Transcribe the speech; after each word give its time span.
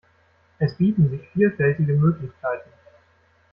Es 0.57 0.73
bieten 0.77 1.11
sich 1.11 1.29
vielfältige 1.29 1.93
Möglichkeiten. 1.93 2.71